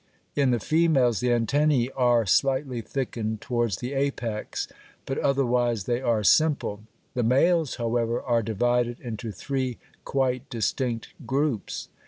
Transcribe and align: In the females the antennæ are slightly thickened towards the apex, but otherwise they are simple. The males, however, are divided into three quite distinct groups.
In 0.35 0.49
the 0.49 0.59
females 0.59 1.19
the 1.19 1.27
antennæ 1.27 1.91
are 1.95 2.25
slightly 2.25 2.81
thickened 2.81 3.39
towards 3.39 3.77
the 3.77 3.93
apex, 3.93 4.67
but 5.05 5.19
otherwise 5.19 5.83
they 5.83 6.01
are 6.01 6.23
simple. 6.23 6.81
The 7.13 7.21
males, 7.21 7.75
however, 7.75 8.19
are 8.19 8.41
divided 8.41 8.99
into 8.99 9.31
three 9.31 9.77
quite 10.03 10.49
distinct 10.49 11.09
groups. 11.27 11.89